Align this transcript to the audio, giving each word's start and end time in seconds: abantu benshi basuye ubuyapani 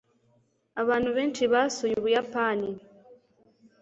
abantu 0.81 1.09
benshi 1.17 1.43
basuye 1.53 1.93
ubuyapani 1.97 2.69